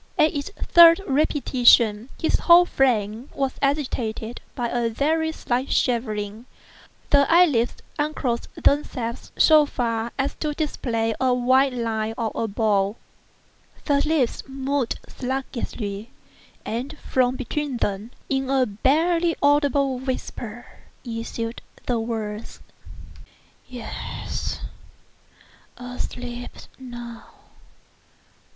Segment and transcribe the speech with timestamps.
[0.17, 6.47] At its third repetition, his whole frame was agitated by a very slight shivering;
[7.11, 12.97] the eyelids unclosed themselves so far as to display a white line of the ball;
[13.85, 16.09] the lips moved sluggishly,
[16.65, 20.65] and from between them, in a barely audible whisper,
[21.05, 22.59] issued the words:
[23.67, 24.71] "Yes;—asleep
[26.79, 27.25] now.